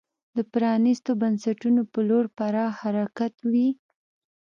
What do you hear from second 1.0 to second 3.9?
بنسټونو په لور پراخ حرکت وي.